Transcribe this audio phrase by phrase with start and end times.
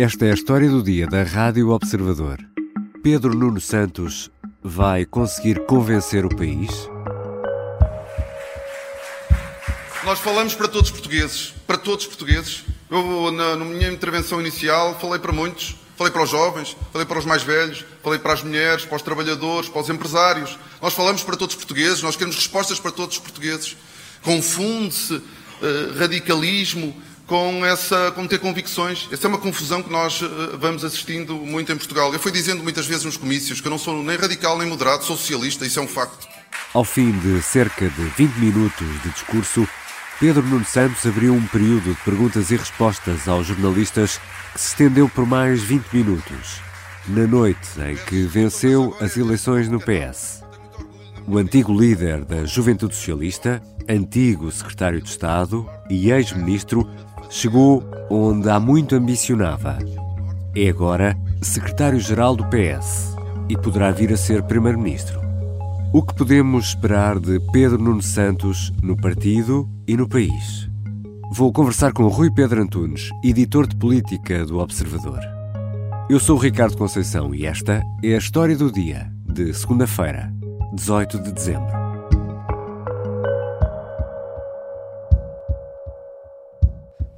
[0.00, 2.38] Esta é a história do dia da Rádio Observador.
[3.02, 4.30] Pedro Nuno Santos
[4.62, 6.70] vai conseguir convencer o país?
[10.04, 12.64] Nós falamos para todos os portugueses, para todos os portugueses.
[12.88, 15.74] Eu, na, na minha intervenção inicial, falei para muitos.
[15.96, 19.02] Falei para os jovens, falei para os mais velhos, falei para as mulheres, para os
[19.02, 20.56] trabalhadores, para os empresários.
[20.80, 23.76] Nós falamos para todos os portugueses, nós queremos respostas para todos os portugueses.
[24.22, 26.94] Confunde-se uh, radicalismo
[27.28, 29.06] com, essa, com ter convicções.
[29.12, 32.12] Essa é uma confusão que nós uh, vamos assistindo muito em Portugal.
[32.12, 35.04] Eu fui dizendo muitas vezes nos comícios que eu não sou nem radical nem moderado,
[35.04, 36.26] sou socialista, isso é um facto.
[36.72, 39.68] Ao fim de cerca de 20 minutos de discurso,
[40.18, 44.18] Pedro Nuno Santos abriu um período de perguntas e respostas aos jornalistas
[44.52, 46.60] que se estendeu por mais 20 minutos,
[47.06, 50.42] na noite em que venceu as eleições no PS.
[51.26, 56.88] O antigo líder da Juventude Socialista, antigo secretário de Estado e ex-ministro,
[57.28, 59.78] chegou onde há muito ambicionava.
[60.56, 63.16] É agora secretário-geral do PS
[63.48, 65.20] e poderá vir a ser primeiro-ministro.
[65.92, 70.68] O que podemos esperar de Pedro Nuno Santos no partido e no país?
[71.32, 75.20] Vou conversar com Rui Pedro Antunes, editor de política do Observador.
[76.08, 80.32] Eu sou Ricardo Conceição e esta é a história do dia, de segunda-feira,
[80.72, 81.77] 18 de dezembro.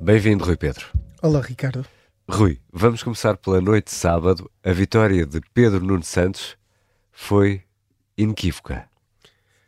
[0.03, 0.87] Bem-vindo, Rui Pedro.
[1.21, 1.85] Olá, Ricardo.
[2.27, 4.51] Rui, vamos começar pela noite de sábado.
[4.65, 6.57] A vitória de Pedro Nuno Santos
[7.13, 7.65] foi
[8.17, 8.89] inequívoca.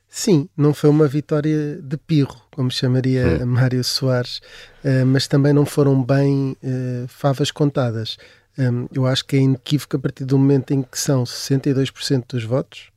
[0.08, 3.46] Sim, não foi uma vitória de pirro, como chamaria hum.
[3.46, 4.38] Mário Soares,
[4.82, 8.16] uh, mas também não foram bem uh, favas contadas.
[8.56, 12.44] Um, eu acho que é inequívoco a partir do momento em que são 62% dos
[12.44, 12.90] votos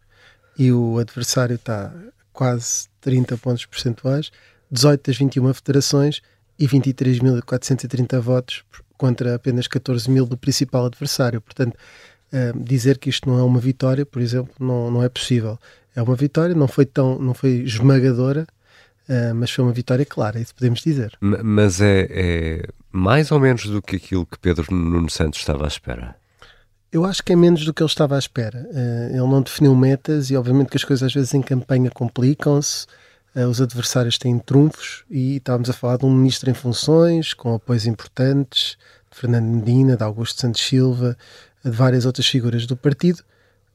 [0.57, 1.93] e o adversário está
[2.31, 4.31] quase 30 pontos percentuais,
[4.71, 6.21] 18 das 21 federações
[6.57, 8.63] e 23.430 votos
[8.97, 11.41] contra apenas 14 mil do principal adversário.
[11.41, 11.75] Portanto,
[12.33, 15.59] uh, dizer que isto não é uma vitória, por exemplo, não, não é possível.
[15.95, 18.47] É uma vitória, não foi tão, não foi esmagadora,
[19.09, 21.17] uh, mas foi uma vitória clara, isso podemos dizer.
[21.19, 25.67] Mas é, é, mais ou menos do que aquilo que Pedro Nuno Santos estava à
[25.67, 26.15] espera?
[26.91, 28.65] Eu acho que é menos do que ele estava à espera.
[28.71, 32.87] Uh, ele não definiu metas e, obviamente, que as coisas às vezes em campanha complicam-se.
[33.35, 37.53] Uh, os adversários têm trunfos e estávamos a falar de um ministro em funções, com
[37.53, 38.77] apoios importantes,
[39.11, 41.17] de Fernando Medina, de Augusto Santos Silva,
[41.63, 43.23] de várias outras figuras do partido.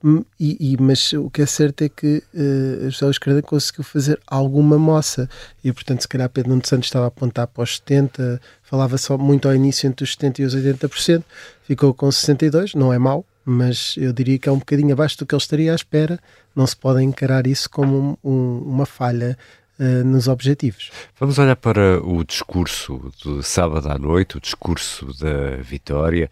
[0.02, 3.84] Hum, e, e, mas o que é certo é que uh, José Luís Carneiro conseguiu
[3.84, 5.28] fazer alguma moça
[5.62, 9.18] e portanto se calhar Pedro Nuno Santos estava a apontar para os 70 falava só
[9.18, 11.22] muito ao início entre os 70 e os 80%
[11.64, 15.26] ficou com 62, não é mau mas eu diria que é um bocadinho abaixo do
[15.26, 16.20] que ele estaria à espera
[16.54, 19.36] não se pode encarar isso como um, um, uma falha
[19.78, 20.90] uh, nos objetivos.
[21.18, 26.30] Vamos olhar para o discurso de sábado à noite, o discurso da vitória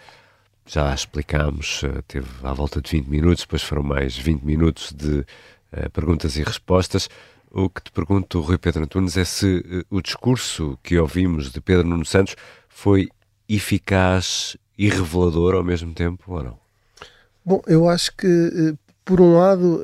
[0.65, 5.21] já explicámos, eh, teve à volta de 20 minutos, depois foram mais 20 minutos de
[5.21, 7.09] uh, perguntas e respostas.
[7.51, 11.63] O que te pergunto, Rui Pedro Antunes, é se uh, o discurso que ouvimos de
[11.63, 12.37] Pedro Nuno Santos
[12.69, 13.09] foi
[13.49, 16.68] eficaz e revelador ao mesmo tempo ou não?
[17.49, 18.77] Bom, eu acho que,
[19.07, 19.83] por um lado,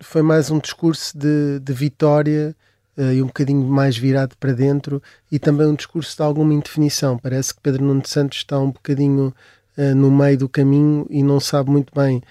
[0.00, 2.56] foi mais um discurso de, de vitória
[2.96, 7.18] uh, e um bocadinho mais virado para dentro e também um discurso de alguma indefinição.
[7.18, 9.34] Parece que Pedro Nuno Santos está um bocadinho
[9.94, 12.22] no meio do caminho e não sabe muito bem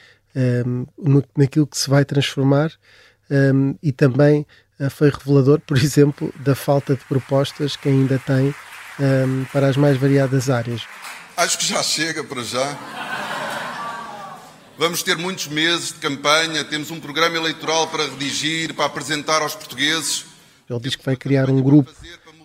[1.38, 2.72] naquilo que se vai transformar
[3.84, 4.48] e também
[4.90, 8.52] foi revelador, por exemplo, da falta de propostas que ainda tem
[9.54, 10.82] para as mais variadas áreas.
[11.38, 13.25] Acho que já chega para já.
[14.78, 19.56] Vamos ter muitos meses de campanha, temos um programa eleitoral para redigir, para apresentar aos
[19.56, 20.26] portugueses.
[20.70, 21.94] Ele diz que vai criar um grupo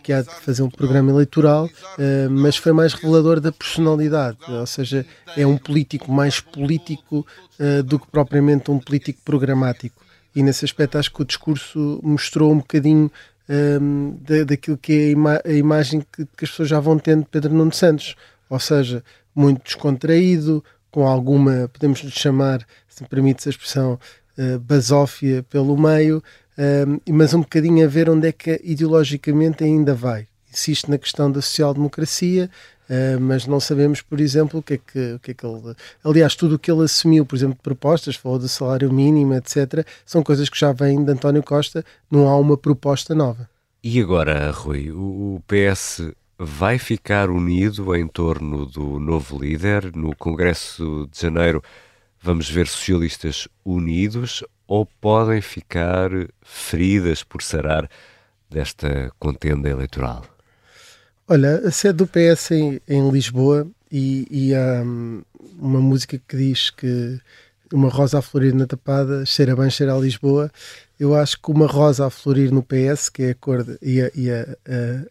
[0.03, 4.67] que há de fazer um programa eleitoral, uh, mas foi mais revelador da personalidade, ou
[4.67, 5.05] seja,
[5.37, 7.27] é um político mais político
[7.59, 10.01] uh, do que propriamente um político programático.
[10.35, 13.11] E nesse aspecto acho que o discurso mostrou um bocadinho
[13.49, 14.13] ehm,
[14.47, 17.29] daquilo que é a, ima a imagem que, que, as pessoas já vão tendo de
[17.29, 18.15] Pedro Nuno Santos,
[18.49, 19.03] ou seja,
[19.35, 23.99] muito descontraído, com alguma, podemos chamar, se me permite a expressão,
[24.39, 26.23] uh, basófia pelo meio,
[27.09, 30.27] mas um bocadinho a ver onde é que ideologicamente ainda vai.
[30.53, 32.51] Insiste na questão da social-democracia,
[32.89, 35.75] uh, mas não sabemos, por exemplo, o que, é que, o que é que ele.
[36.05, 39.87] Aliás, tudo o que ele assumiu, por exemplo, de propostas, falou do salário mínimo, etc.,
[40.05, 43.49] são coisas que já vêm de António Costa, não há uma proposta nova.
[43.83, 51.07] E agora, Rui, o PS vai ficar unido em torno do novo líder no Congresso
[51.13, 51.63] de Janeiro?
[52.19, 56.11] Vamos ver socialistas unidos ou podem ficar
[56.41, 57.91] feridas por sarar
[58.49, 60.25] desta contenda eleitoral?
[61.29, 65.23] Olha, a sede do PS em, em Lisboa e, e há um,
[65.59, 67.21] uma música que diz que
[67.73, 70.51] uma rosa a florir na tapada cheira bem, cheira a Lisboa.
[70.99, 74.03] Eu acho que uma rosa a florir no PS, que é a cor de, e,
[74.03, 74.43] a, e a,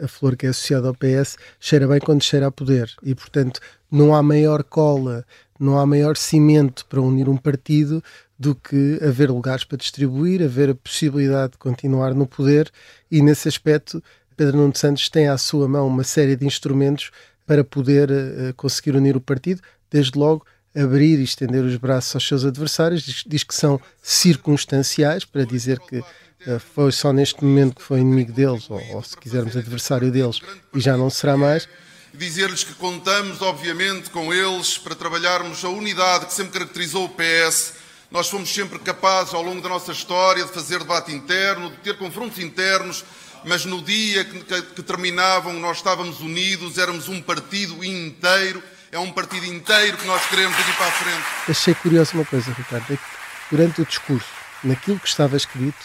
[0.02, 2.92] a, a, flor que é associada ao PS, cheira bem quando cheira a poder.
[3.02, 3.60] E, portanto,
[3.92, 5.26] não há maior cola,
[5.60, 8.04] não há maior cimento para unir um partido
[8.38, 12.72] do que haver lugares para distribuir, haver a possibilidade de continuar no poder.
[13.10, 14.02] E, nesse aspecto,
[14.38, 17.12] Pedro Nuno Santos tem à sua mão uma série de instrumentos
[17.46, 20.46] para poder uh, conseguir unir o partido, desde logo
[20.76, 25.80] abrir e estender os braços aos seus adversários, diz, diz que são circunstanciais, para dizer
[25.80, 30.12] que uh, foi só neste momento que foi inimigo deles, ou, ou se quisermos adversário
[30.12, 30.40] deles,
[30.74, 31.68] e já não será mais.
[32.14, 37.74] Dizer-lhes que contamos, obviamente, com eles para trabalharmos a unidade que sempre caracterizou o PS.
[38.12, 41.98] Nós fomos sempre capazes, ao longo da nossa história, de fazer debate interno, de ter
[41.98, 43.06] confrontos internos,
[43.46, 49.00] mas no dia que, que, que terminavam, nós estávamos unidos, éramos um partido inteiro é
[49.00, 51.52] um partido inteiro que nós queremos daqui para a frente.
[51.52, 53.04] Achei curioso uma coisa, Ricardo, é que
[53.52, 54.28] durante o discurso,
[54.64, 55.78] naquilo que estava escrito,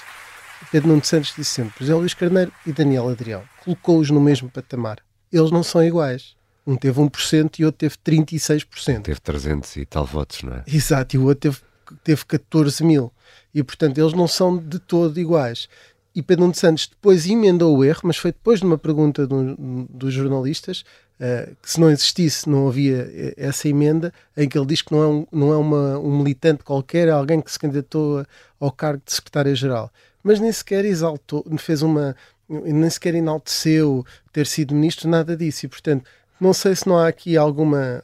[0.70, 4.98] Pedro Nuno Santos disse sempre, José Luís Carneiro e Daniel Adrião, colocou-os no mesmo patamar.
[5.30, 6.34] Eles não são iguais.
[6.66, 9.02] Um teve 1% e o outro teve 36%.
[9.02, 10.64] Teve 300 e tal votos, não é?
[10.66, 11.58] Exato, e o outro teve,
[12.02, 13.12] teve 14 mil.
[13.54, 15.68] E, portanto, eles não são de todo iguais.
[16.14, 19.56] E Pedro Nuno Santos depois emendou o erro, mas foi depois de uma pergunta do,
[19.90, 20.84] dos jornalistas,
[21.20, 24.92] uh, que se não existisse não havia eh, essa emenda, em que ele diz que
[24.92, 28.24] não é, um, não é uma, um militante qualquer, é alguém que se candidatou
[28.58, 29.90] ao cargo de secretário-geral.
[30.22, 32.16] Mas nem sequer exaltou, fez uma,
[32.48, 35.66] nem sequer enalteceu ter sido ministro, nada disso.
[35.66, 36.04] E, portanto,
[36.40, 38.02] não sei se não há aqui alguma,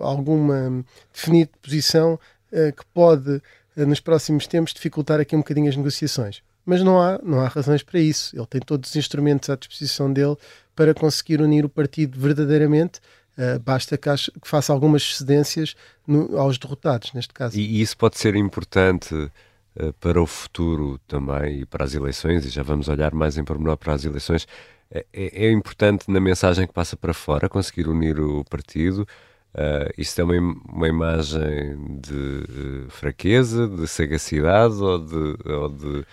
[0.00, 2.18] alguma definida posição
[2.52, 3.42] uh, que pode,
[3.76, 7.82] nos próximos tempos, dificultar aqui um bocadinho as negociações mas não há, não há razões
[7.82, 8.34] para isso.
[8.34, 10.36] Ele tem todos os instrumentos à disposição dele
[10.74, 13.00] para conseguir unir o partido verdadeiramente.
[13.36, 15.74] Uh, basta que, que, faça algumas cedências
[16.06, 17.58] no, aos derrotados, neste caso.
[17.58, 22.48] E, isso pode ser importante uh, para o futuro também e para as eleições, e
[22.48, 24.46] já vamos olhar mais em pormenor para as eleições.
[24.90, 29.06] É, é, é importante na mensagem que passa para fora conseguir unir o partido.
[29.52, 36.06] Uh, isso é uma, uma imagem de fraqueza, de sagacidade ou de, ou de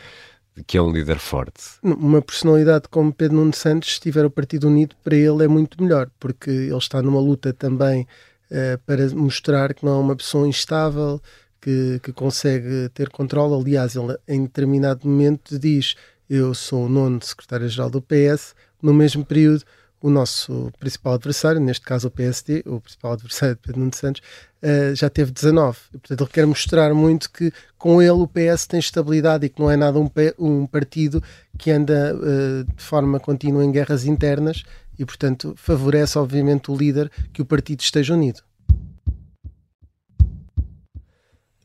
[0.68, 1.62] que é um líder forte.
[1.82, 5.82] Uma personalidade como Pedro Nuno Santos, se tiver o Partido Unido, para ele é muito
[5.82, 8.08] melhor, porque ele está numa luta também
[8.52, 11.22] uh, para mostrar que não é uma pessoa instável,
[11.60, 13.62] que, que consegue ter controle.
[13.62, 15.96] Aliás, ele em determinado momento diz:
[16.30, 19.64] Eu sou o nono secretário-geral do PS, no mesmo período
[20.02, 24.22] o nosso principal adversário, neste caso o PSD, o principal adversário de Pedro Nuno Santos,
[24.64, 25.78] uh, já teve 19.
[25.94, 29.60] E, portanto, ele quer mostrar muito que com ele o PS tem estabilidade e que
[29.60, 30.10] não é nada um,
[30.40, 31.22] um partido
[31.58, 34.64] que anda uh, de forma contínua em guerras internas
[34.98, 38.42] e, portanto, favorece, obviamente, o líder que o partido esteja unido.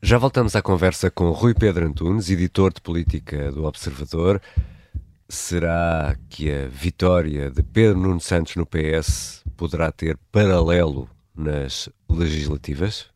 [0.01, 4.39] Já voltamos à conversa com Rui Pedro Antunes, editor de política do Observador.
[5.29, 13.07] Será que a vitória de Pedro Nuno Santos no PS poderá ter paralelo nas legislativas?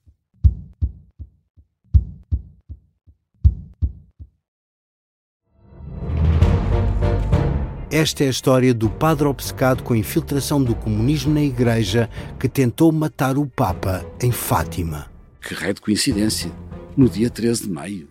[7.89, 12.49] Esta é a história do padre obcecado com a infiltração do comunismo na Igreja que
[12.49, 15.09] tentou matar o Papa em Fátima.
[15.41, 16.51] Que raio de coincidência!
[16.95, 18.10] No dia 13 de maio.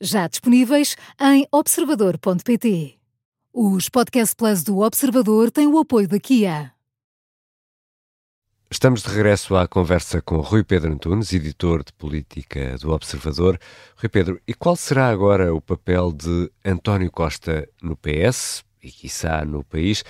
[0.00, 2.98] já disponíveis em observador.pt.
[3.52, 6.72] Os Podcast Plus do Observador têm o apoio da Kia.
[8.70, 13.58] Estamos de regresso à conversa com Rui Pedro Antunes, editor de política do Observador.
[13.96, 19.44] Rui Pedro, e qual será agora o papel de António Costa no PS e, quiçá,
[19.44, 20.04] no país?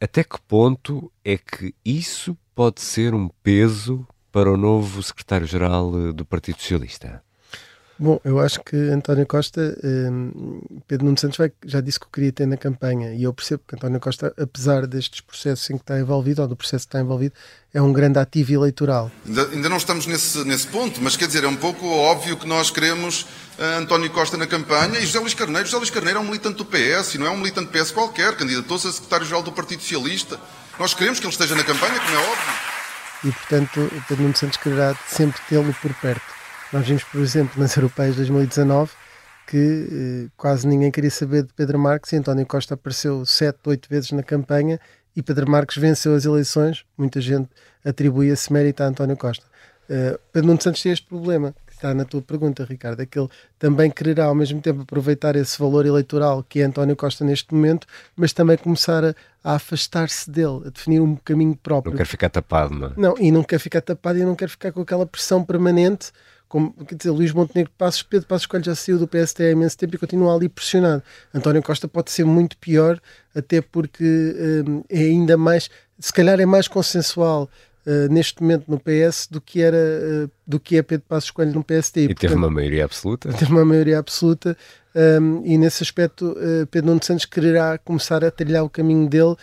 [0.00, 6.24] Até que ponto é que isso pode ser um peso para o novo secretário-geral do
[6.24, 7.22] Partido Socialista?
[8.02, 12.08] Bom, eu acho que António Costa, um, Pedro Nuno Santos vai, já disse que o
[12.10, 15.84] queria ter na campanha e eu percebo que António Costa, apesar destes processos em que
[15.84, 17.32] está envolvido, ou do processo que está envolvido,
[17.72, 19.08] é um grande ativo eleitoral.
[19.24, 22.44] Ainda, ainda não estamos nesse, nesse ponto, mas quer dizer, é um pouco óbvio que
[22.44, 23.22] nós queremos
[23.56, 25.64] uh, António Costa na campanha e José Luís Carneiro.
[25.64, 27.92] José Luís Carneiro é um militante do PS e não é um militante do PS
[27.92, 30.40] qualquer, candidatou-se a secretário-geral do Partido Socialista.
[30.76, 32.54] Nós queremos que ele esteja na campanha, como é óbvio.
[33.26, 36.31] e, portanto, Pedro Nuno Santos quererá sempre tê-lo por perto.
[36.72, 38.90] Nós vimos, por exemplo, nas Europeias de 2019
[39.46, 43.88] que eh, quase ninguém queria saber de Pedro Marques e António Costa apareceu sete, oito
[43.88, 44.80] vezes na campanha
[45.14, 46.84] e Pedro Marques venceu as eleições.
[46.96, 47.48] Muita gente
[47.84, 49.44] atribui esse mérito a António Costa.
[49.84, 53.18] Uh, Pedro Nuno Santos tem este problema, que está na tua pergunta, Ricardo, é que
[53.18, 57.52] ele também quererá ao mesmo tempo aproveitar esse valor eleitoral que é António Costa neste
[57.52, 57.86] momento,
[58.16, 59.14] mas também começar a,
[59.44, 61.90] a afastar-se dele, a definir um caminho próprio.
[61.90, 62.92] Não quer ficar tapado, não é?
[62.96, 66.12] Não, e não quer ficar tapado e não quer ficar com aquela pressão permanente
[66.52, 69.78] como, quer dizer, Luís Montenegro Passos, Pedro Passos Coelho já saiu do PST há imenso
[69.78, 71.02] tempo e continua ali pressionado.
[71.32, 73.00] António Costa pode ser muito pior,
[73.34, 74.04] até porque
[74.68, 77.48] um, é ainda mais, se calhar é mais consensual
[77.86, 81.54] uh, neste momento no PS do que era uh, do que é Pedro Passos Coelho
[81.54, 82.00] no PST.
[82.00, 83.32] E, teve uma maioria absoluta.
[83.32, 84.54] Teve uma maioria absoluta
[84.94, 89.36] um, e nesse aspecto uh, Pedro Nuno Santos quererá começar a trilhar o caminho dele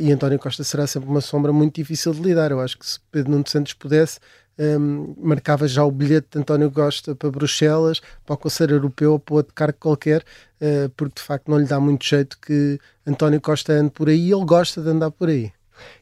[0.00, 2.50] e António Costa será sempre uma sombra muito difícil de lidar.
[2.50, 4.18] Eu acho que se Pedro Nuno Santos pudesse
[4.58, 9.18] um, marcava já o bilhete de António Costa para Bruxelas, para o Conselho Europeu ou
[9.18, 10.22] para outro cargo qualquer,
[10.60, 14.28] uh, porque de facto não lhe dá muito jeito que António Costa ande por aí
[14.28, 15.52] e ele gosta de andar por aí.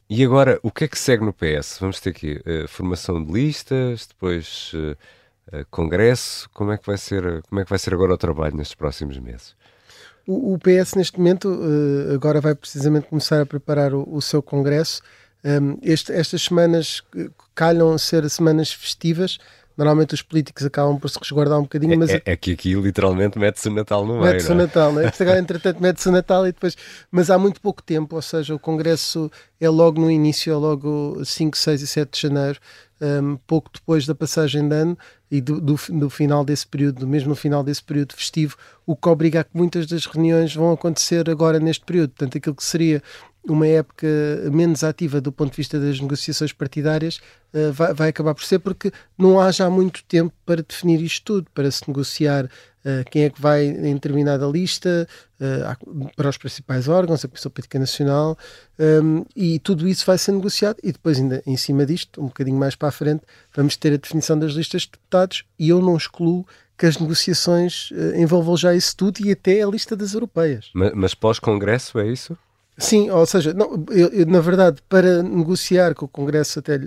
[0.09, 1.77] E agora, o que é que segue no PS?
[1.79, 6.49] Vamos ter aqui uh, formação de listas, depois uh, congresso.
[6.53, 7.41] Como é que vai ser?
[7.43, 9.55] Como é que vai ser agora o trabalho nestes próximos meses?
[10.27, 11.59] O, o PS neste momento
[12.13, 15.01] agora vai precisamente começar a preparar o, o seu congresso.
[15.43, 17.01] Um, este, estas semanas
[17.55, 19.37] calham ser semanas festivas.
[19.77, 22.09] Normalmente os políticos acabam por se resguardar um bocadinho, mas...
[22.09, 24.55] É, é que aqui literalmente mete-se o Natal no meio, Mete-se o é?
[24.55, 25.07] Natal, não é?
[25.17, 26.75] agora, entretanto, mete-se o Natal e depois...
[27.09, 31.23] Mas há muito pouco tempo, ou seja, o Congresso é logo no início, é logo
[31.23, 32.59] 5, 6 e 7 de janeiro,
[33.01, 34.97] um, pouco depois da passagem de ano
[35.31, 39.07] e do, do, do, final desse período, mesmo no final desse período festivo, o que
[39.07, 42.09] obriga a que muitas das reuniões vão acontecer agora neste período.
[42.09, 43.01] Portanto, aquilo que seria
[43.51, 44.07] uma época
[44.51, 47.19] menos ativa do ponto de vista das negociações partidárias
[47.53, 51.23] uh, vai, vai, acabar por ser porque não há já muito tempo para definir isto
[51.23, 55.07] tudo, para se negociar uh, quem é que vai em determinada lista
[55.39, 58.37] uh, para os principais órgãos, a Comissão Política Nacional,
[58.79, 62.57] um, e tudo isso vai ser negociado e depois ainda em cima disto, um bocadinho
[62.57, 63.23] mais para a frente,
[63.55, 66.45] vamos ter a definição das listas de deputados e eu não excluo
[66.77, 70.69] que as negociações envolvam já isso tudo e até a lista das europeias.
[70.73, 72.37] Mas, mas pós-congresso é isso?
[72.79, 76.79] Sim, ou seja, não, eu, eu, na verdade, para negociar que o Congresso até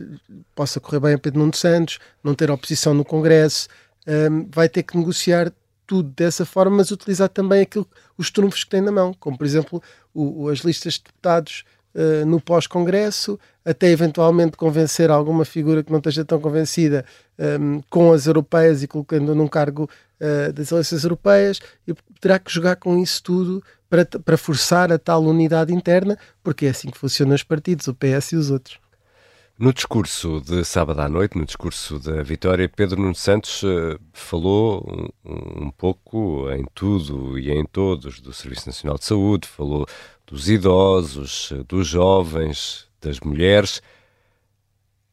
[0.55, 3.69] possa correr bem a Pedro Nuno Santos, não ter oposição no Congresso,
[4.07, 5.53] um, vai ter que negociar
[5.87, 9.47] tudo dessa forma, mas utilizar também aquilo, os trunfos que tem na mão, como por
[9.47, 9.83] exemplo
[10.15, 15.99] o, as listas de deputados uh, no pós-Congresso, até eventualmente convencer alguma figura que não
[15.99, 17.05] esteja tão convencida
[17.39, 19.89] um, com as europeias e colocando num cargo
[20.21, 24.99] uh, das eleições europeias, e terá que jogar com isso tudo para, para forçar a
[24.99, 28.81] tal unidade interna, porque é assim que funcionam os partidos, o PS e os outros.
[29.59, 35.13] No discurso de sábado à noite, no discurso da vitória, Pedro Nuno Santos uh, falou
[35.25, 39.87] um, um, pouco em tudo e em todos do Serviço Nacional de Saúde, falou
[40.27, 43.83] dos idosos, dos jovens, das mulheres.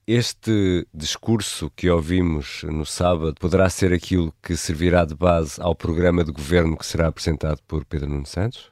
[0.07, 6.23] Este discurso que ouvimos no sábado poderá ser aquilo que servirá de base ao programa
[6.23, 8.71] de governo que será apresentado por Pedro Nuno Santos?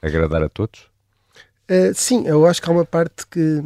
[0.00, 0.82] Agradar a todos?
[1.68, 3.60] Uh, sim, eu acho que há uma parte que,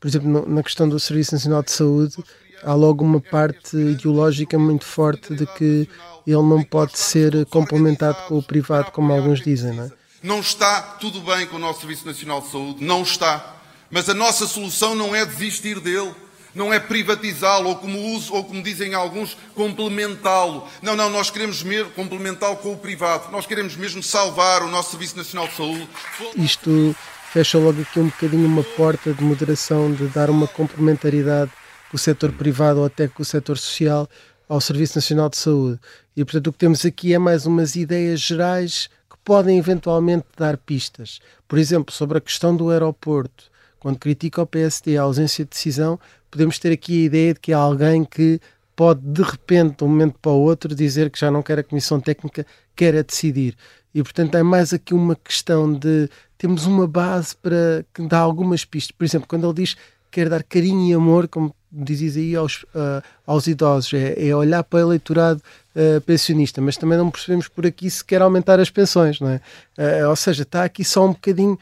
[0.00, 2.16] por exemplo, no, na questão do Serviço Nacional de Saúde,
[2.62, 5.86] há logo uma parte ideológica muito forte de que
[6.26, 9.90] ele não pode ser complementado com o privado, como alguns dizem, não é?
[10.22, 13.61] Não está tudo bem com o nosso Serviço Nacional de Saúde, não está.
[13.92, 16.12] Mas a nossa solução não é desistir dele
[16.54, 20.68] não é privatizá-lo, ou como uso, ou como dizem alguns, complementá-lo.
[20.82, 23.30] Não, não, nós queremos mesmo complementá-lo com o privado.
[23.32, 25.88] Nós queremos mesmo salvar o nosso Serviço Nacional de Saúde.
[26.36, 26.94] Isto
[27.32, 31.50] fecha logo aqui um bocadinho uma porta de moderação, de dar uma complementaridade
[31.90, 34.08] com o setor privado ou até com o setor social
[34.48, 35.80] ao Serviço Nacional de Saúde.
[36.14, 40.58] E, portanto, o que temos aqui é mais umas ideias gerais que podem eventualmente dar
[40.58, 41.20] pistas.
[41.48, 43.51] Por exemplo, sobre a questão do aeroporto.
[43.82, 45.98] Quando critica o PSD a ausência de decisão,
[46.30, 48.40] podemos ter aqui a ideia de que há alguém que
[48.76, 51.64] pode de repente, de um momento para o outro, dizer que já não quer a
[51.64, 52.46] Comissão Técnica,
[52.76, 53.56] quer a decidir.
[53.92, 56.08] E portanto é mais aqui uma questão de
[56.38, 58.92] temos uma base para que dá algumas pistas.
[58.92, 59.80] Por exemplo, quando ele diz que
[60.12, 64.62] quer dar carinho e amor, como dizes aí, aos, uh, aos idosos, é, é, olhar
[64.62, 65.42] para o eleitorado
[65.74, 69.40] uh, pensionista, mas também não percebemos por aqui se quer aumentar as pensões, não é?
[69.76, 71.58] Uh, ou seja, está aqui só um bocadinho,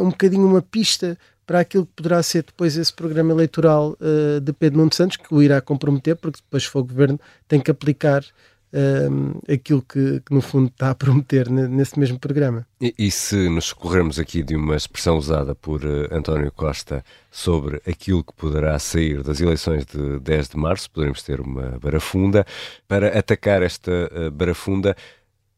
[0.00, 1.16] um bocadinho uma pista
[1.50, 5.34] para aquilo que poderá ser depois esse programa eleitoral uh, de Pedro Nuno Santos, que
[5.34, 10.32] o irá comprometer, porque depois, se for governo, tem que aplicar uh, aquilo que, que,
[10.32, 12.64] no fundo, está a prometer nesse mesmo programa.
[12.80, 17.82] E, e se nos corrermos aqui de uma expressão usada por uh, António Costa sobre
[17.84, 22.46] aquilo que poderá sair das eleições de 10 de março, poderemos ter uma barafunda.
[22.86, 24.96] Para atacar esta uh, barafunda,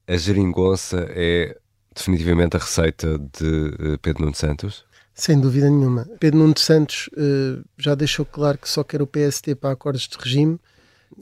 [0.09, 1.55] a geringonça é
[1.95, 4.91] definitivamente a receita de Pedro Nuno Santos?
[5.15, 6.09] Sem dúvida nenhuma.
[6.19, 10.17] Pedro Nuno Santos uh, já deixou claro que só quer o PST para acordos de
[10.19, 10.59] regime,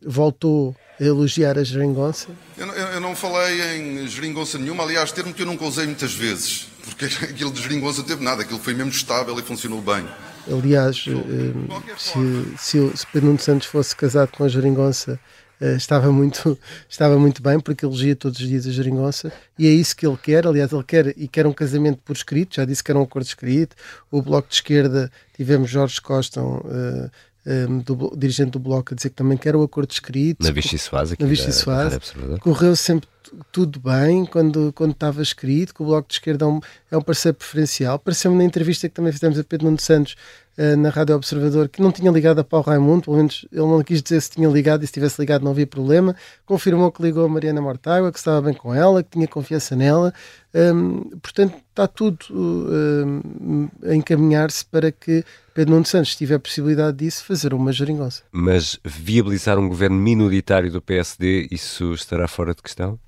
[0.05, 2.29] voltou a elogiar a geringonça.
[2.57, 6.15] Eu, eu, eu não falei em geringonça nenhuma, aliás, termo que eu nunca usei muitas
[6.15, 10.07] vezes, porque aquilo de geringonça teve nada, aquilo foi mesmo estável e funcionou bem.
[10.51, 15.19] Aliás, uh, se, se, se Pedro Nuno Santos fosse casado com a geringonça,
[15.61, 19.71] Uh, estava, muito, estava muito bem, porque elogia todos os dias a geringonça, e é
[19.71, 20.47] isso que ele quer.
[20.47, 23.27] Aliás, ele quer e quer um casamento por escrito, já disse que era um acordo
[23.27, 23.77] escrito.
[24.11, 27.11] O Bloco de Esquerda, tivemos Jorge Costa, uh,
[27.47, 30.43] um, do, dirigente do Bloco, a dizer que também quer o acordo escrito.
[30.43, 32.13] Na Vichy Soares, aqui na Vichy Soares.
[32.41, 33.09] Correu sempre
[33.53, 37.03] tudo bem quando, quando estava escrito, que o Bloco de Esquerda é um, é um
[37.03, 37.99] parceiro preferencial.
[37.99, 40.17] Pareceu-me na entrevista que também fizemos a Pedro Nuno Santos
[40.61, 43.83] uh, na Rádio Observador que não tinha ligado a Paulo Raimundo, pelo menos ele não
[43.83, 46.15] quis dizer se tinha ligado e se tivesse ligado não havia problema.
[46.45, 50.13] Confirmou que ligou a Mariana Mortágua, que estava bem com ela, que tinha confiança nela.
[50.55, 55.25] Um, portanto, está tudo um, a encaminhar-se para que
[55.55, 58.23] Pedro Nuno Santos, se tiver a possibilidade disso, fazer uma geringonça.
[58.33, 62.99] Mas viabilizar um governo minoritário do PSD, isso estará fora de questão?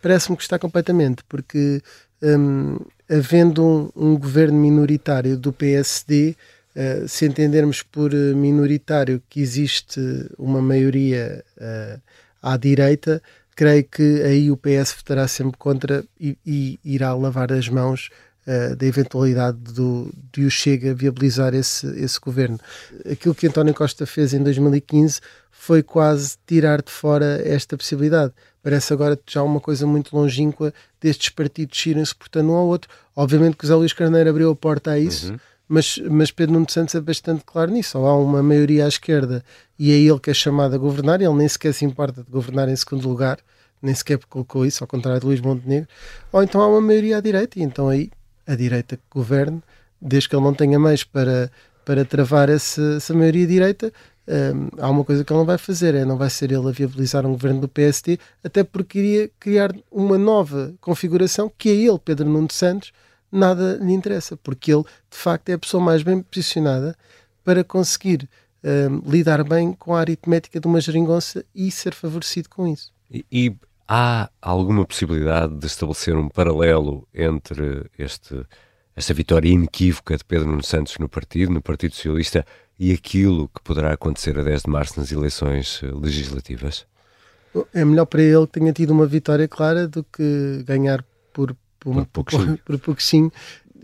[0.00, 1.80] Parece-me que está completamente, porque
[2.22, 2.76] um,
[3.10, 6.36] havendo um, um, governo minoritário do PSD,
[6.74, 10.00] eh, se entendermos por eh, minoritário que existe
[10.36, 12.00] uma maioria uh,
[12.42, 13.22] à direita,
[13.54, 18.10] creio que aí o PS votará sempre contra e, e irá lavar as mãos
[18.46, 22.58] uh, da eventualidade do, de o Chega viabilizar esse, esse governo.
[23.08, 25.20] Aquilo que António Costa fez em 2015
[25.52, 28.32] foi quase tirar de fora esta possibilidade.
[28.64, 32.90] Parece agora já uma coisa muito longínqua destes partidos irem suportando um ao outro.
[33.14, 35.38] Obviamente que o Zé Luís Carneiro abriu a porta a isso, uhum.
[35.68, 37.98] Mas, mas Pedro Nuno Santos é bastante claro nisso.
[37.98, 39.44] Ou há uma maioria à esquerda
[39.78, 42.68] e é ele que é chamado a governar, ele nem sequer se importa de governar
[42.68, 43.38] em segundo lugar,
[43.82, 45.88] nem sequer colocou isso, ao contrário de Luís Montenegro.
[46.32, 48.10] Ou então há uma maioria à direita, e então aí
[48.46, 49.62] a direita que governe,
[50.00, 51.50] desde que ele não tenha meios para,
[51.84, 53.92] para travar essa, essa maioria direita,
[54.26, 56.70] um, há uma coisa que ele não vai fazer, é não vai ser ele a
[56.70, 61.98] viabilizar um governo do PST, até porque iria criar uma nova configuração que a ele,
[62.02, 62.92] Pedro Nuno Santos,
[63.34, 66.96] nada lhe interessa, porque ele de facto é a pessoa mais bem posicionada
[67.42, 68.28] para conseguir
[68.62, 72.92] um, lidar bem com a aritmética de uma geringonça e ser favorecido com isso.
[73.10, 78.42] E, e há alguma possibilidade de estabelecer um paralelo entre este,
[78.96, 82.46] esta vitória inequívoca de Pedro Nuno Santos no partido, no Partido Socialista,
[82.78, 86.86] e aquilo que poderá acontecer a 10 de março nas eleições eh, legislativas?
[87.72, 92.06] É melhor para ele que tenha tido uma vitória clara do que ganhar por, por,
[92.06, 93.30] por, por, por pouquinho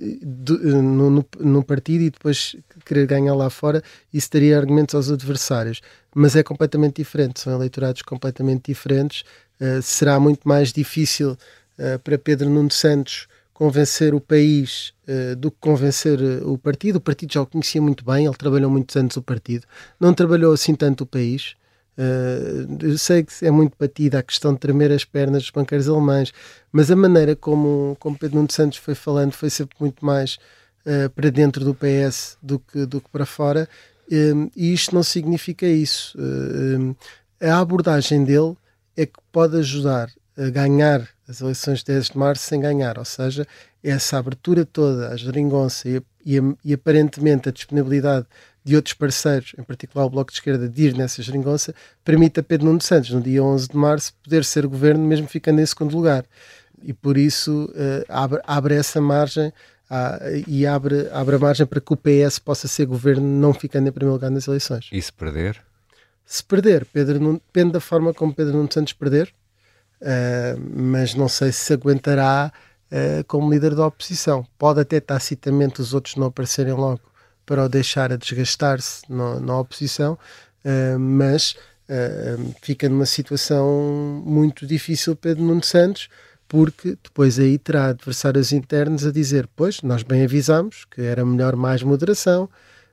[0.01, 3.83] no, no, no, partido e depois querer ganhar lá fora,
[4.13, 5.83] isso daria argumentos aos adversários.
[6.15, 9.23] Mas é completamente diferente, são eleitorados completamente diferentes.
[9.61, 15.51] Uh, será muito mais difícil uh, para Pedro Nuno Santos convencer o país uh, do
[15.51, 16.97] que convencer o partido.
[16.97, 19.67] O partido já o conhecia muito bem, ele trabalhou muitos anos o partido,
[20.01, 21.55] não trabalhou assim tanto o país.
[21.99, 26.33] Uh, sei que é muito batida a questão de tremer as pernas dos banqueiros alemães,
[26.73, 30.39] mas a maneira como, como Pedro Nuno Santos foi falando foi sempre muito mais
[31.15, 33.69] para dentro do PS do que, do que para fora,
[34.57, 36.17] e isto não significa isso.
[37.39, 38.57] a abordagem dele
[38.97, 43.05] é que pode ajudar a ganhar as eleições de 10 de março sem ganhar, ou
[43.05, 43.47] seja,
[43.83, 48.27] essa abertura toda, a geringonça e, e, e, aparentemente a disponibilidade
[48.65, 52.43] de outros parceiros, em particular o Bloco de Esquerda, de ir nessa geringonça, permite a
[52.43, 55.97] Pedro Nuno Santos, no dia 11 de março, poder ser governo mesmo ficando em segundo
[55.97, 56.25] lugar.
[56.83, 61.81] E por isso uh, abre, abre essa margem uh, e abre, abre a margem para
[61.81, 64.89] que o PS possa ser governo não ficando em primeiro lugar nas eleições.
[64.93, 65.61] E se perder?
[66.25, 69.33] Se perder, Pedro Nuno, depende da forma como Pedro Nuno Santos perder,
[70.01, 72.53] uh, mas não sei se aguentará
[72.93, 74.47] uh, como líder da oposição.
[74.59, 77.10] Pode até tacitamente os outros não aparecerem logo
[77.51, 80.17] para o deixar a desgastar-se na oposição,
[80.65, 81.57] uh, mas
[82.63, 86.09] fica numa situação muito difícil Pedro Nuno Santos,
[86.47, 91.57] porque depois aí terá adversários internos a dizer: Pois, nós bem avisámos que era melhor
[91.57, 92.49] mais moderação,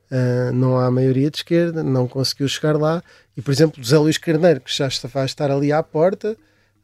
[0.09, 3.03] uh, não há maioria de esquerda, não conseguiu chegar lá.
[3.37, 6.35] E, por exemplo, José Luís Carneiro, que já está, vai estar ali à porta,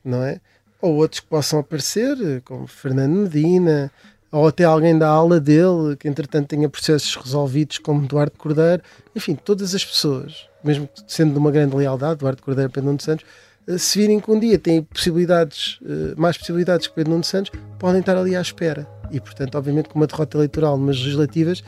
[0.06, 0.40] não é?
[0.80, 3.92] Ou outros que possam aparecer, como Fernando Medina,
[4.34, 8.82] ou até alguém da aula dele, que entretanto tenha processos resolvidos, como Eduardo Cordeiro,
[9.16, 13.00] enfim, todas as pessoas, mesmo sendo de uma grande lealdade, Eduardo Cordeiro e Pedro Nuno
[13.00, 13.24] Santos,
[13.68, 15.80] eh, se virem que um dia têm possibilidades,
[16.18, 18.88] mais possibilidades que Pedro Nuno Santos, podem estar ali à espera.
[19.12, 21.64] E, portanto, obviamente, com uma derrota eleitoral numas legislativas,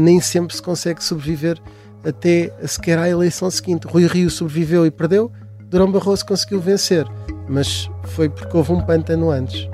[0.00, 1.60] nem sempre se consegue sobreviver
[2.02, 3.86] até sequer à eleição seguinte.
[3.86, 5.30] Rui Rio sobreviveu e perdeu,
[5.64, 7.06] Durão Barroso conseguiu vencer,
[7.46, 9.68] mas foi porque houve um pântano antes.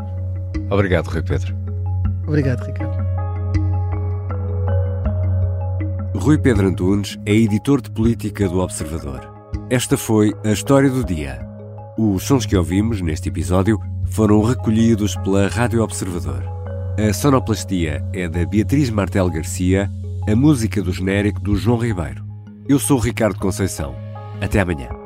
[0.68, 1.63] Obrigado, Rui Pedro.
[2.26, 3.04] Obrigado, Ricardo.
[6.14, 9.20] Rui Pedro Antunes é editor de política do Observador.
[9.68, 11.46] Esta foi a história do dia.
[11.98, 16.42] Os sons que ouvimos neste episódio foram recolhidos pela Rádio Observador.
[16.98, 19.90] A sonoplastia é da Beatriz Martel Garcia,
[20.26, 22.24] a música do genérico do João Ribeiro.
[22.68, 23.94] Eu sou Ricardo Conceição.
[24.40, 25.03] Até amanhã.